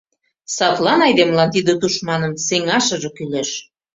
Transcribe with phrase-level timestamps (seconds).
[0.55, 3.49] Садлан айдемылан тиде тушманым сеҥашыже кӱлеш.